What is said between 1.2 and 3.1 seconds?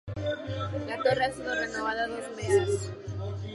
ha sido renovada dos veces.